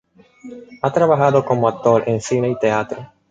[0.81, 3.07] Ha trabajado como actor en cine y teatro.